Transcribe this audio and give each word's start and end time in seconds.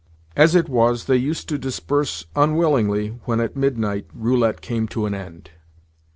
As 0.35 0.55
it 0.55 0.67
was, 0.67 1.05
they 1.05 1.15
used 1.15 1.47
to 1.49 1.59
disperse 1.59 2.25
unwillingly 2.35 3.19
when, 3.25 3.39
at 3.39 3.55
midnight, 3.55 4.07
roulette 4.15 4.59
came 4.59 4.87
to 4.87 5.05
an 5.05 5.13
end. 5.13 5.51